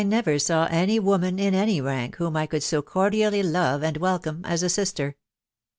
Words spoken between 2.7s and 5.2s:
«o eordintly lore and welcome .as a Bister.